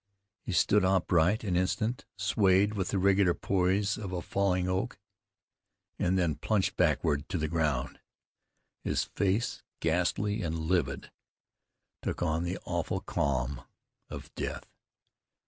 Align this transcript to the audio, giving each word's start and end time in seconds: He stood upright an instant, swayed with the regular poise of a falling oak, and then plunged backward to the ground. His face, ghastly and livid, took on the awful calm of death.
He 0.41 0.51
stood 0.51 0.83
upright 0.83 1.43
an 1.43 1.55
instant, 1.55 2.05
swayed 2.17 2.73
with 2.73 2.87
the 2.87 2.97
regular 2.97 3.35
poise 3.35 3.99
of 3.99 4.11
a 4.11 4.23
falling 4.23 4.67
oak, 4.67 4.97
and 5.99 6.17
then 6.17 6.33
plunged 6.37 6.75
backward 6.75 7.29
to 7.29 7.37
the 7.37 7.47
ground. 7.47 7.99
His 8.83 9.03
face, 9.03 9.61
ghastly 9.79 10.41
and 10.41 10.57
livid, 10.57 11.11
took 12.01 12.23
on 12.23 12.41
the 12.43 12.57
awful 12.65 13.01
calm 13.01 13.61
of 14.09 14.33
death. 14.33 14.65